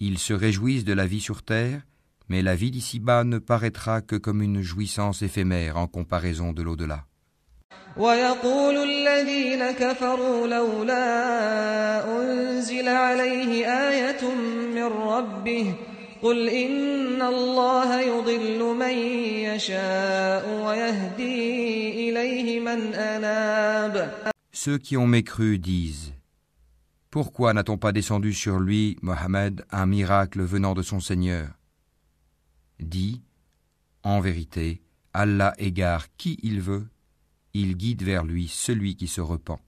Ils 0.00 0.18
se 0.18 0.32
réjouissent 0.32 0.84
de 0.84 0.94
la 0.94 1.06
vie 1.06 1.20
sur 1.20 1.42
terre, 1.42 1.82
mais 2.28 2.42
la 2.42 2.54
vie 2.54 2.70
d'ici-bas 2.70 3.24
ne 3.24 3.38
paraîtra 3.38 4.00
que 4.00 4.16
comme 4.16 4.40
une 4.42 4.62
jouissance 4.62 5.20
éphémère 5.22 5.76
en 5.76 5.86
comparaison 5.86 6.52
de 6.52 6.62
l'au-delà. 6.62 7.06
ويقول 7.96 8.76
الذين 8.76 9.70
كفروا 9.70 10.46
لولا 10.46 11.02
أنزل 12.18 12.88
عليه 12.88 13.66
آية 13.66 14.34
من 14.74 14.84
ربه 14.84 15.74
قل 16.22 16.48
إن 16.48 17.22
الله 17.22 18.00
يضل 18.00 18.76
من 18.76 18.94
يشاء 19.50 20.62
ويهدي 20.64 22.10
إليه 22.10 22.60
من 22.60 22.94
أناب 22.94 24.12
Ceux 24.52 24.78
qui 24.78 24.96
ont 24.96 25.06
mécru 25.06 25.58
disent 25.58 26.12
Pourquoi 27.14 27.52
n'a-t-on 27.52 27.76
pas 27.76 27.92
descendu 27.92 28.32
sur 28.32 28.60
lui, 28.60 28.96
Mohammed, 29.02 29.64
un 29.70 29.86
miracle 29.86 30.42
venant 30.42 30.74
de 30.74 30.82
son 30.82 31.00
Seigneur 31.00 31.48
Dis 32.78 33.20
En 34.04 34.20
vérité, 34.20 34.80
Allah 35.12 35.54
égare 35.58 36.06
qui 36.16 36.38
il 36.42 36.60
veut, 36.60 36.86
il 37.52 37.76
guide 37.76 38.02
vers 38.02 38.24
lui 38.24 38.46
celui 38.48 38.94
qui 38.94 39.08
se 39.08 39.20
repent. 39.20 39.60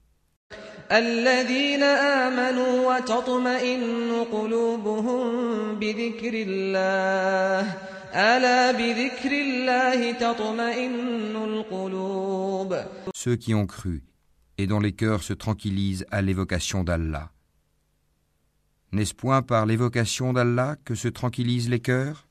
الذين 0.91 1.83
آمنوا 1.83 2.97
وتطمئن 2.97 4.25
قلوبهم 4.31 5.25
بذكر 5.79 6.33
الله 6.33 7.73
ألا 8.13 8.71
بذكر 8.71 9.31
الله 9.31 10.11
تطمئن 10.11 11.35
القلوب 11.35 12.75
Ceux 13.15 13.35
qui 13.35 13.53
ont 13.55 13.65
cru 13.65 14.03
et 14.57 14.67
dont 14.67 14.79
les 14.79 14.93
cœurs 14.93 15.23
se 15.23 15.33
tranquillisent 15.33 16.05
à 16.11 16.21
l'évocation 16.21 16.83
d'Allah. 16.83 17.31
N'est-ce 18.91 19.13
point 19.13 19.41
par 19.41 19.65
l'évocation 19.65 20.33
d'Allah 20.33 20.75
que 20.85 20.95
se 20.95 21.07
tranquillisent 21.07 21.69
les 21.69 21.79
cœurs 21.79 22.27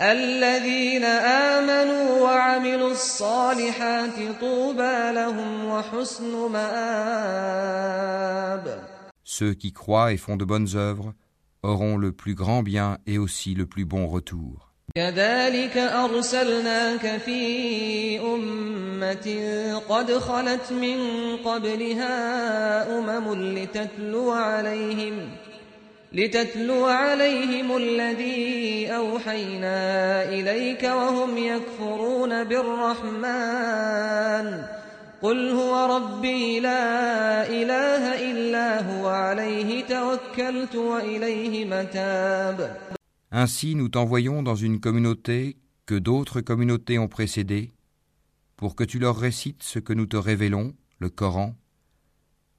الذين 0.00 1.04
آمنوا 1.04 2.20
وعملوا 2.20 2.90
الصالحات 2.90 4.40
طوبى 4.40 5.12
لهم 5.12 5.64
وحسن 5.64 6.50
مآب 6.52 7.92
Ceux 9.24 9.54
qui 9.54 9.72
croient 9.72 10.12
et 10.12 10.16
font 10.16 10.36
de 10.36 10.44
bonnes 10.44 10.68
œuvres 10.74 11.14
auront 11.62 11.96
le 11.96 12.12
plus 12.12 12.34
grand 12.34 12.62
bien 12.62 12.98
et 13.06 13.18
aussi 13.18 13.54
le 13.54 13.66
plus 13.66 13.84
bon 13.84 14.06
retour. 14.06 14.68
كذلك 14.94 15.76
أرسلناك 15.76 17.16
في 17.20 18.20
أمة 18.20 19.26
قد 19.88 20.12
خلت 20.12 20.72
من 20.72 20.96
قبلها 21.36 22.18
أمم 22.98 23.34
لتتلو 23.58 24.30
عليهم 24.30 25.28
لتتلو 26.12 26.84
عليهم 26.84 27.76
الذي 27.76 28.86
أوحينا 28.86 30.24
إليك 30.28 30.82
وهم 30.82 31.38
يكفرون 31.38 32.44
بالرحمن 32.44 34.02
قل 35.22 35.50
هو 35.50 35.96
ربي 35.96 36.60
لا 36.60 37.46
إله 37.48 38.30
إلا 38.30 38.82
هو 38.90 39.08
عليه 39.08 39.84
توكلت 39.84 40.74
وإليه 40.74 41.64
متاب 41.64 42.76
Ainsi 43.34 43.74
nous 43.74 43.88
t'envoyons 43.88 44.42
dans 44.42 44.56
une 44.56 44.78
communauté 44.78 45.56
que 45.86 45.94
d'autres 45.94 46.42
communautés 46.42 46.98
ont 46.98 47.08
précédée, 47.08 47.72
pour 48.56 48.76
que 48.76 48.84
tu 48.84 48.98
leur 48.98 49.16
récites 49.16 49.62
ce 49.62 49.78
que 49.78 49.94
nous 49.94 50.04
te 50.04 50.18
révélons, 50.18 50.74
le 50.98 51.08
Coran, 51.08 51.54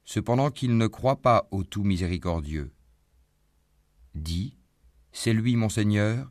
cependant 0.04 0.50
qu'ils 0.50 0.76
ne 0.76 0.88
croient 0.88 1.22
pas 1.22 1.46
au 1.52 1.62
tout 1.62 1.84
miséricordieux. 1.84 2.72
Dis, 4.14 4.56
c'est 5.12 5.32
lui 5.32 5.56
mon 5.56 5.68
Seigneur, 5.68 6.30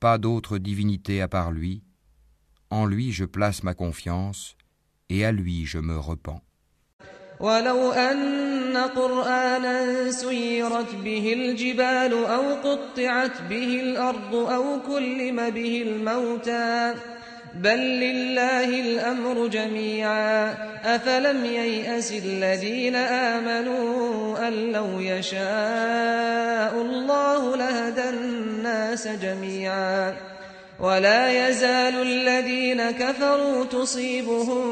pas 0.00 0.18
d'autre 0.18 0.58
divinité 0.58 1.20
à 1.20 1.28
part 1.28 1.52
lui, 1.52 1.82
en 2.70 2.86
lui 2.86 3.12
je 3.12 3.24
place 3.24 3.62
ma 3.62 3.74
confiance, 3.74 4.56
et 5.08 5.24
à 5.24 5.32
lui 5.32 5.66
je 5.66 5.78
me 5.78 5.98
repens. 5.98 6.42
ولو 7.40 7.92
أن 7.92 8.76
قرآنا 8.76 10.10
سيرت 10.10 10.94
به 10.94 11.32
الجبال 11.32 12.12
أو 12.12 12.54
قطعت 12.54 13.42
به 13.42 13.80
الأرض 13.80 14.34
أو 14.34 14.82
كلم 14.82 15.50
به 15.50 15.82
الموتى 15.82 16.94
بل 17.55 17.79
لله 17.79 18.81
الأمر 18.81 19.47
جميعا. 19.47 20.55
أفلم 20.85 21.45
ييأس 21.45 22.11
الذين 22.11 22.95
آمنوا 22.95 24.47
أن 24.47 24.71
لو 24.71 24.99
يشاء 24.99 26.81
الله 26.81 27.55
لهدى 27.55 28.09
الناس 28.09 29.07
جميعا. 29.07 30.13
ولا 30.79 31.49
يزال 31.49 32.01
الذين 32.01 32.91
كفروا 32.91 33.65
تصيبهم 33.65 34.63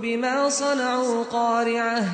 بما 0.00 0.48
صنعوا 0.48 1.24
قارعة. 1.24 2.04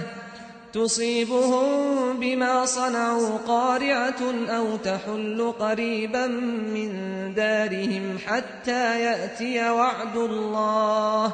تصيبهم 0.73 2.19
بما 2.19 2.65
صنعوا 2.65 3.37
قارعة 3.37 4.21
أو 4.49 4.77
تحل 4.77 5.53
قريبا 5.59 6.27
من 6.75 6.89
دارهم 7.33 8.17
حتى 8.25 9.01
يأتي 9.01 9.69
وعد 9.69 10.17
الله 10.17 11.25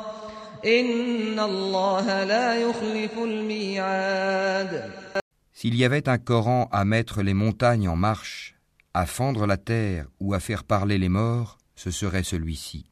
إن 0.65 1.39
الله 1.39 2.23
لا 2.23 2.56
يخلف 2.56 3.17
الميعاد 3.17 4.91
S'il 5.58 5.75
y 5.75 5.86
avait 5.86 6.10
un 6.10 6.17
Coran 6.17 6.67
à 6.71 6.84
mettre 6.84 7.23
les 7.23 7.34
montagnes 7.34 7.88
en 7.88 7.95
marche, 7.95 8.56
à 8.93 9.06
fendre 9.06 9.47
la 9.47 9.56
terre 9.56 10.06
ou 10.19 10.34
à 10.34 10.41
faire 10.41 10.65
parler 10.65 10.97
les 10.97 11.08
morts, 11.08 11.58
ce 11.75 11.91
serait 11.91 12.23
celui-ci. 12.23 12.91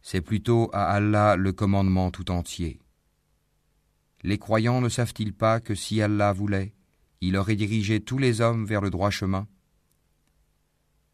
C'est 0.00 0.22
plutôt 0.22 0.70
à 0.72 0.84
Allah 0.90 1.36
le 1.36 1.52
commandement 1.52 2.10
tout 2.10 2.30
entier. 2.30 2.80
Les 4.23 4.37
croyants 4.37 4.79
ne 4.79 4.89
savent-ils 4.89 5.33
pas 5.33 5.59
que 5.59 5.75
si 5.75 6.01
Allah 6.01 6.31
voulait, 6.31 6.73
il 7.19 7.35
aurait 7.35 7.55
dirigé 7.55 7.99
tous 7.99 8.17
les 8.17 8.41
hommes 8.41 8.65
vers 8.65 8.81
le 8.81 8.89
droit 8.89 9.09
chemin? 9.09 9.47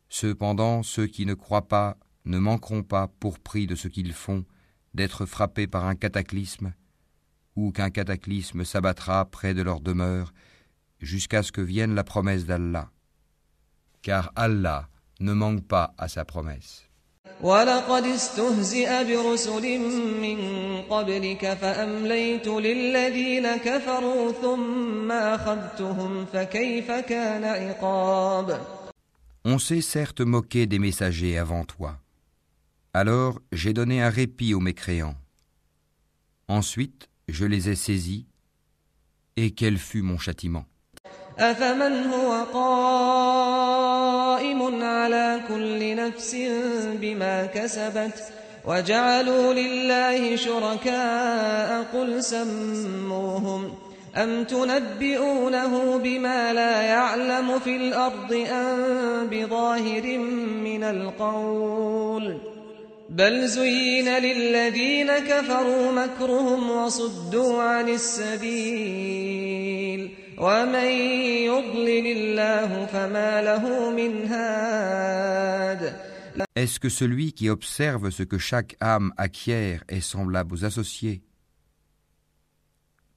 Cependant, 0.10 0.84
ceux 0.84 1.08
qui 1.08 1.26
ne 1.26 1.34
croient 1.34 1.68
pas 1.68 1.98
ne 2.26 2.38
manqueront 2.38 2.84
pas, 2.84 3.08
pour 3.08 3.40
prix 3.40 3.68
de 3.68 3.76
ce 3.76 3.88
qu'ils 3.88 4.14
font, 4.14 4.46
d'être 4.94 5.26
frappés 5.26 5.68
par 5.68 5.86
un 5.86 5.96
cataclysme, 5.96 6.74
ou 7.56 7.72
qu'un 7.72 7.90
cataclysme 7.90 8.64
s'abattra 8.64 9.26
près 9.26 9.54
de 9.54 9.62
leur 9.62 9.82
demeure, 9.82 10.34
jusqu'à 11.00 11.44
ce 11.44 11.52
que 11.52 11.62
vienne 11.62 11.96
la 11.96 12.04
promesse 12.04 12.46
d'Allah. 12.46 12.92
Car 14.02 14.32
Allah 14.36 14.90
ne 15.20 15.34
manque 15.34 15.66
pas 15.66 15.94
à 15.98 16.08
sa 16.08 16.26
promesse. 16.26 16.89
ولقد 17.41 18.05
استهزئ 18.05 19.05
برسل 19.05 19.79
من 20.21 20.39
قبلك 20.83 21.55
فأمليت 21.55 22.47
للذين 22.49 23.57
كفروا 23.57 24.33
ثم 24.33 25.13
أخذتهم 25.13 26.27
فكيف 26.27 26.91
كان 26.91 27.45
عقاب 27.45 28.61
On 29.47 29.59
s'est 29.59 29.83
certes 29.83 30.23
moqué 30.23 30.67
des 30.67 30.79
messagers 30.79 31.37
avant 31.37 31.65
toi. 31.65 31.99
Alors 32.95 33.41
j'ai 33.53 33.75
donné 33.75 34.01
un 34.01 34.09
répit 34.09 34.55
aux 34.55 34.61
mécréants. 34.61 35.17
Ensuite, 36.49 37.11
je 37.29 37.45
les 37.45 37.69
ai 37.69 37.75
saisis, 37.75 38.27
et 39.37 39.51
quel 39.51 39.77
fut 39.77 40.01
mon 40.01 40.17
châtiment 40.17 40.65
أفمن 41.40 42.06
هو 42.06 42.44
قائم 42.54 43.80
على 44.84 45.40
كل 45.48 45.96
نفس 45.96 46.36
بما 47.02 47.46
كسبت 47.46 48.24
وجعلوا 48.66 49.54
لله 49.54 50.36
شركاء 50.36 51.86
قل 51.94 52.24
سموهم 52.24 53.72
أم 54.16 54.44
تنبئونه 54.44 55.98
بما 55.98 56.54
لا 56.54 56.82
يعلم 56.82 57.60
في 57.60 57.76
الأرض 57.76 58.46
أم 58.52 59.28
بظاهر 59.32 60.18
من 60.64 60.84
القول 60.84 62.38
بل 63.10 63.48
زين 63.48 64.10
للذين 64.18 65.12
كفروا 65.12 65.92
مكرهم 65.92 66.72
وصدوا 66.72 67.64
عن 67.64 67.90
السبيل 67.90 69.30
ومن 70.39 70.91
يضلل 71.47 72.07
الله 72.07 72.87
فما 72.87 73.43
له 73.43 73.91
من 73.91 74.27
هاد 74.27 76.05
Est-ce 76.57 76.81
que 76.81 76.89
celui 76.89 77.33
qui 77.33 77.49
observe 77.49 78.11
ce 78.11 78.23
que 78.23 78.39
chaque 78.39 78.77
âme 78.81 79.13
acquiert 79.17 79.85
est 79.89 80.01
semblable 80.01 80.55
aux 80.55 80.65
associés 80.65 81.23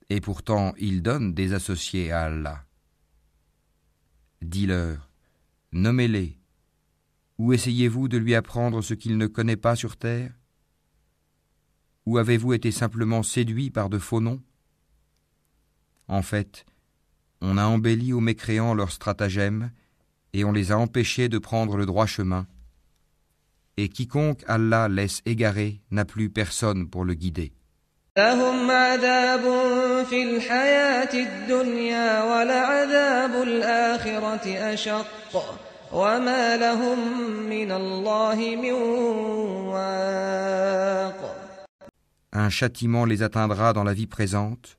Et 0.10 0.22
pourtant 0.22 0.74
il 0.78 1.02
donne 1.02 1.34
des 1.34 1.54
associés 1.54 2.12
à 2.12 2.26
Allah. 2.26 2.64
Dis-leur, 4.42 5.10
nommez-les, 5.72 6.38
ou 7.38 7.54
essayez-vous 7.54 8.08
de 8.08 8.18
lui 8.18 8.36
apprendre 8.36 8.82
ce 8.82 8.94
qu'il 8.94 9.18
ne 9.18 9.28
connaît 9.28 9.58
pas 9.58 9.76
sur 9.76 9.98
terre 9.98 10.34
Ou 12.06 12.18
avez-vous 12.18 12.54
été 12.54 12.72
simplement 12.72 13.24
séduit 13.24 13.70
par 13.70 13.90
de 13.90 14.00
faux 14.00 14.22
noms 14.22 14.42
En 16.08 16.22
fait, 16.22 16.66
on 17.43 17.59
a 17.59 17.65
embelli 17.65 18.13
aux 18.13 18.21
mécréants 18.21 18.73
leurs 18.73 18.93
stratagèmes 18.93 19.71
et 20.33 20.45
on 20.45 20.53
les 20.53 20.73
a 20.73 20.79
empêchés 20.79 21.29
de 21.29 21.39
prendre 21.39 21.77
le 21.77 21.85
droit 21.85 22.07
chemin. 22.07 22.47
Et 23.77 23.89
quiconque 23.89 24.45
Allah 24.47 24.89
laisse 24.89 25.21
égarer 25.27 25.81
n'a 25.91 26.05
plus 26.05 26.31
personne 26.31 26.89
pour 26.89 27.05
le 27.05 27.15
guider. 27.15 27.53
Un 42.35 42.49
châtiment 42.51 43.05
les 43.05 43.23
atteindra 43.23 43.73
dans 43.73 43.85
la 43.85 43.95
vie 43.95 44.07
présente. 44.07 44.79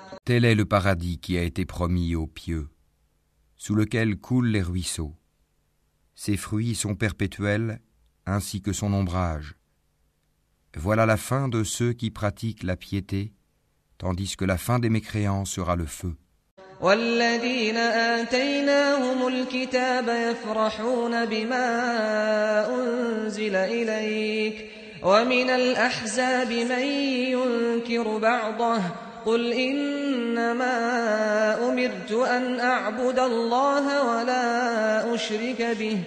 Tel 0.30 0.44
est 0.44 0.54
le 0.54 0.64
paradis 0.64 1.18
qui 1.18 1.38
a 1.38 1.42
été 1.42 1.64
promis 1.64 2.14
aux 2.14 2.26
pieux, 2.26 2.68
sous 3.56 3.74
lequel 3.74 4.16
coulent 4.16 4.48
les 4.48 4.62
ruisseaux. 4.62 5.14
Ses 6.14 6.36
fruits 6.36 6.74
sont 6.74 6.94
perpétuels, 6.94 7.80
ainsi 8.26 8.60
que 8.60 8.72
son 8.72 8.92
ombrage. 8.92 9.56
Voilà 10.76 11.06
la 11.06 11.16
fin 11.16 11.48
de 11.48 11.64
ceux 11.64 11.92
qui 11.92 12.10
pratiquent 12.10 12.62
la 12.62 12.76
piété, 12.76 13.32
tandis 13.98 14.36
que 14.36 14.44
la 14.44 14.58
fin 14.58 14.78
des 14.78 14.90
mécréants 14.90 15.44
sera 15.44 15.76
le 15.76 15.86
feu. 15.86 16.16
والذين 16.80 17.76
آتيناهم 17.76 19.28
الكتاب 19.28 20.08
يفرحون 20.08 21.24
بما 21.24 21.68
أنزل 22.74 23.56
إليك 23.56 24.70
ومن 25.02 25.50
الأحزاب 25.50 26.52
من 26.52 26.82
ينكر 27.32 28.18
بعضه 28.18 28.80
قل 29.26 29.52
إنما 29.52 30.74
أمرت 31.68 32.12
أن 32.12 32.60
أعبد 32.60 33.18
الله 33.18 33.84
ولا 34.02 35.14
أشرك 35.14 35.62
به 35.78 35.98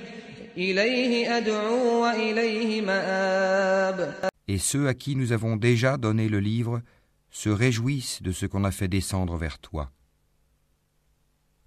إليه 0.57 1.37
أدعو 1.37 2.03
وإليه 2.03 2.81
مآب 2.81 4.29
Et 4.47 4.57
ceux 4.57 4.87
à 4.87 4.95
qui 4.95 5.15
nous 5.15 5.31
avons 5.31 5.57
déjà 5.57 5.97
donné 5.97 6.27
le 6.27 6.39
livre 6.39 6.81
se 7.29 7.49
réjouissent 7.49 8.23
de 8.23 8.31
ce 8.31 8.47
qu'on 8.47 8.63
a 8.63 8.71
fait 8.71 8.87
descendre 8.87 9.37
vers 9.37 9.59
toi. 9.59 9.91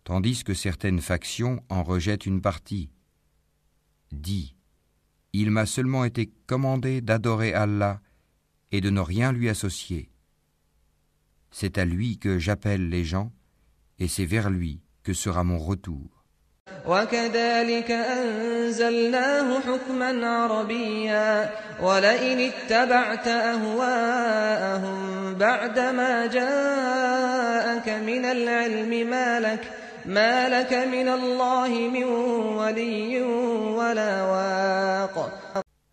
tandis 0.04 0.44
que 0.44 0.54
certaines 0.54 1.00
factions 1.00 1.62
en 1.68 1.82
rejettent 1.82 2.26
une 2.26 2.40
partie. 2.40 2.90
Dis, 4.10 4.54
il 5.32 5.50
m'a 5.50 5.66
seulement 5.66 6.04
été 6.04 6.32
commandé 6.46 7.00
d'adorer 7.00 7.54
Allah 7.54 8.00
et 8.72 8.80
de 8.80 8.90
ne 8.90 9.00
rien 9.00 9.32
lui 9.32 9.48
associer. 9.48 10.10
C'est 11.51 11.77
à 11.77 11.85
lui 11.85 12.17
que 12.17 12.39
j'appelle 12.39 12.89
les 12.89 13.03
gens, 13.03 13.31
et 13.99 14.07
c'est 14.07 14.25
vers 14.25 14.49
lui 14.49 14.79
que 15.03 15.13
sera 15.13 15.43
mon 15.43 15.57
retour. 15.57 16.17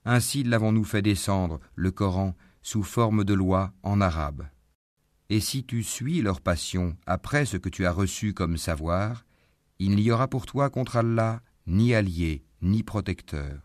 Ainsi 0.06 0.44
l'avons-nous 0.44 0.84
fait 0.84 1.02
descendre, 1.02 1.60
le 1.74 1.90
Coran, 1.90 2.34
sous 2.62 2.82
forme 2.82 3.24
de 3.24 3.34
loi 3.34 3.72
en 3.82 4.00
arabe. 4.00 4.44
Et 5.33 5.39
si 5.39 5.63
tu 5.63 5.83
suis 5.83 6.21
leur 6.21 6.41
passion 6.41 6.95
après 7.05 7.45
ce 7.45 7.57
que 7.57 7.69
tu 7.69 7.85
as 7.85 7.91
reçu 7.91 8.33
comme 8.33 8.57
savoir, 8.57 9.25
il 9.77 9.95
n'y 9.95 10.11
aura 10.11 10.27
pour 10.27 10.45
toi 10.45 10.69
contre 10.69 10.97
Allah 10.97 11.41
ni 11.67 11.93
allié, 11.93 12.43
ni 12.61 12.83
protecteur. 12.83 13.59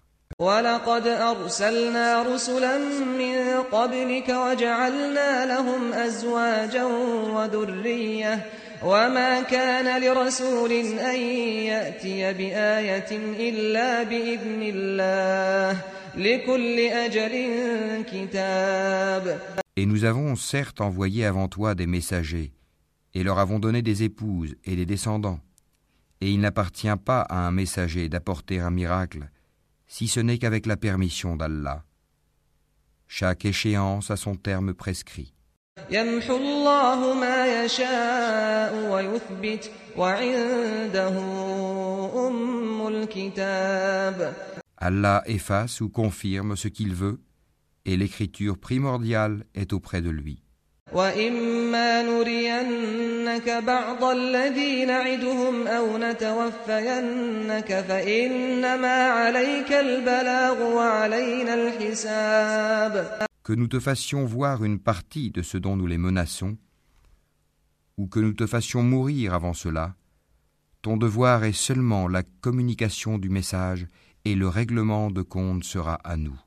وما 8.84 9.40
كان 9.42 10.02
لرسول 10.02 10.72
أن 10.98 11.20
يأتي 11.70 12.32
بآية 12.32 13.10
إلا 13.48 14.02
بإذن 14.02 14.62
الله 14.62 15.80
لكل 16.16 16.78
أجل 16.80 17.34
كتاب 18.12 19.40
Et 19.79 19.85
nous 19.85 20.03
avons 20.03 20.35
certes 20.35 20.81
envoyé 20.81 21.23
avant 21.23 21.47
toi 21.47 21.73
des 21.73 21.87
messagers, 21.87 22.51
et 23.13 23.23
leur 23.23 23.39
avons 23.39 23.59
donné 23.59 23.81
des 23.81 24.03
épouses 24.03 24.57
et 24.65 24.75
des 24.75 24.85
descendants. 24.85 25.39
Et 26.19 26.29
il 26.29 26.41
n'appartient 26.41 26.97
pas 27.05 27.21
à 27.21 27.47
un 27.47 27.51
messager 27.51 28.09
d'apporter 28.09 28.59
un 28.59 28.71
miracle, 28.71 29.29
si 29.87 30.09
ce 30.09 30.19
n'est 30.19 30.37
qu'avec 30.37 30.65
la 30.65 30.75
permission 30.75 31.37
d'Allah. 31.37 31.85
Chaque 33.07 33.45
échéance 33.45 34.11
a 34.11 34.17
son 34.17 34.35
terme 34.35 34.73
prescrit. 34.73 35.33
Allah 44.77 45.23
efface 45.25 45.79
ou 45.79 45.87
confirme 45.87 46.57
ce 46.57 46.67
qu'il 46.67 46.93
veut, 46.93 47.21
et 47.88 47.96
l'écriture 47.96 48.58
primordiale 48.58 49.44
est 49.54 49.72
auprès 49.72 50.02
de 50.02 50.10
lui. 50.10 50.44
وإما 50.92 52.02
نرينك 52.02 53.50
بعض 53.50 54.04
الذي 54.04 54.84
نعدهم 54.84 55.66
أو 55.66 55.98
نتوفينك 55.98 57.80
فإنما 57.88 59.08
عليك 59.08 59.72
البلاغ 59.72 60.62
وعلينا 60.62 61.54
الحساب 61.54 63.24
Que 63.42 63.52
nous 63.52 63.68
te 63.68 63.78
fassions 63.78 64.24
voir 64.24 64.64
une 64.64 64.78
partie 64.78 65.30
de 65.30 65.42
ce 65.42 65.58
dont 65.58 65.76
nous 65.76 65.86
les 65.86 65.98
menaçons, 65.98 66.56
ou 67.98 68.06
que 68.06 68.20
nous 68.20 68.32
te 68.32 68.46
fassions 68.46 68.82
mourir 68.82 69.34
avant 69.34 69.52
cela, 69.52 69.96
ton 70.80 70.96
devoir 70.96 71.44
est 71.44 71.52
seulement 71.52 72.08
la 72.08 72.22
communication 72.22 73.18
du 73.18 73.28
message 73.28 73.86
et 74.24 74.34
le 74.34 74.48
règlement 74.48 75.10
de 75.10 75.22
compte 75.22 75.64
sera 75.64 75.94
à 76.04 76.16
nous. 76.16 76.38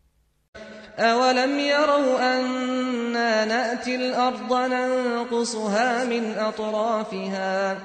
أولم 1.00 1.60
يروا 1.60 2.40
أنا 2.40 3.46
نأتي 3.46 3.96
الأرض 3.96 4.54
ننقصها 4.54 6.06
من 6.06 6.24
أطرافها 6.38 7.78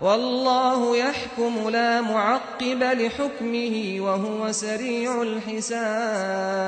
والله 0.00 0.96
يحكم 0.96 1.68
لا 1.70 2.00
معقب 2.00 2.82
لحكمه 2.82 3.96
وهو 4.00 4.52
سريع 4.52 5.22
الحساب 5.22 6.60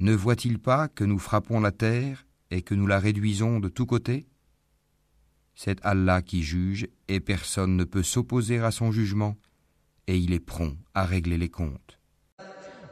Ne 0.00 0.14
voit-il 0.14 0.58
pas 0.58 0.88
que 0.88 1.04
nous 1.04 1.20
frappons 1.20 1.60
la 1.60 1.70
terre 1.70 2.26
et 2.50 2.62
que 2.62 2.74
nous 2.74 2.88
la 2.88 2.98
réduisons 2.98 3.60
de 3.60 3.68
tous 3.68 3.86
côtés 3.86 4.26
C'est 5.54 5.78
Allah 5.84 6.22
qui 6.22 6.42
juge 6.42 6.88
et 7.06 7.20
personne 7.20 7.76
ne 7.76 7.84
peut 7.84 8.02
s'opposer 8.02 8.58
à 8.58 8.72
son 8.72 8.90
jugement 8.90 9.36
et 10.08 10.16
il 10.16 10.32
est 10.32 10.40
prompt 10.40 10.76
à 10.94 11.04
régler 11.04 11.38
les 11.38 11.50
comptes. 11.50 11.95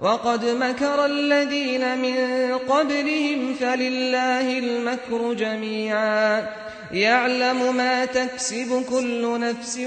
وقد 0.00 0.44
مكر 0.44 1.04
الذين 1.06 1.98
من 1.98 2.16
قبلهم 2.58 3.54
فلله 3.54 4.58
المكر 4.58 5.34
جميعا 5.34 6.48
يعلم 6.92 7.76
ما 7.76 8.04
تكسب 8.04 8.84
كل 8.88 9.40
نفس 9.40 9.78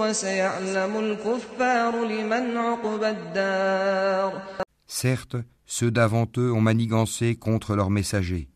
وسيعلم 0.00 0.96
الكفار 0.98 2.04
لمن 2.04 2.56
عقب 2.56 3.04
الدار 3.04 4.42
Certes, 4.86 5.36
ceux 5.66 5.90
d'avant 5.90 6.26
eux 6.38 6.50
ont 6.50 6.62
manigancé 6.62 7.36
contre 7.36 7.76
leurs 7.76 7.90
messagers. 7.90 8.48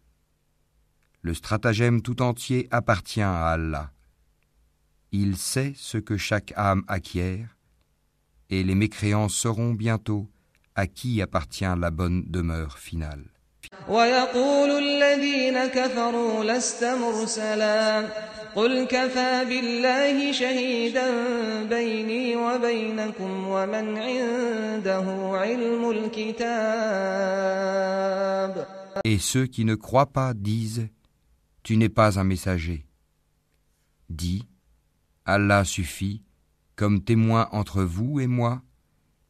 Le 1.20 1.34
stratagème 1.34 2.00
tout 2.00 2.22
entier 2.22 2.68
appartient 2.70 3.20
à 3.20 3.48
Allah. 3.48 3.90
Il 5.12 5.36
sait 5.36 5.74
ce 5.76 5.98
que 5.98 6.16
chaque 6.16 6.54
âme 6.56 6.84
acquiert, 6.88 7.58
et 8.48 8.64
les 8.64 8.74
mécréants 8.74 9.28
sauront 9.28 9.74
bientôt 9.74 10.30
à 10.76 10.86
qui 10.86 11.20
appartient 11.22 11.64
la 11.78 11.90
bonne 11.90 12.24
demeure 12.28 12.78
finale. 12.78 13.24
ويقول 13.88 14.70
الذين 14.70 15.66
كفروا 15.66 16.44
لست 16.44 16.84
مرسلا 16.84 18.08
قل 18.54 18.84
كفى 18.84 19.44
بالله 19.48 20.32
شهيدا 20.32 21.06
بيني 21.68 22.36
وبينكم 22.36 23.48
ومن 23.48 23.98
عنده 23.98 25.30
علم 25.38 25.90
الكتاب 27.32 28.66
Et 29.04 29.18
ceux 29.18 29.46
qui 29.46 29.64
ne 29.64 29.74
croient 29.74 30.12
pas 30.12 30.34
disent 30.34 30.88
Tu 31.62 31.76
n'es 31.76 31.88
pas 31.88 32.18
un 32.20 32.24
messager. 32.24 32.84
Dis 34.10 34.44
Allah 35.24 35.64
suffit 35.64 36.22
comme 36.76 37.02
témoin 37.02 37.48
entre 37.52 37.82
vous 37.82 38.20
et 38.20 38.26
moi 38.26 38.60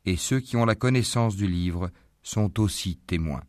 et 0.08 0.16
ceux 0.16 0.40
qui 0.40 0.56
ont 0.56 0.66
la 0.66 0.76
connaissance 0.76 1.36
du 1.36 1.48
livre 1.48 1.92
sont 2.24 2.62
aussi 2.62 2.98
témoins. 3.08 3.44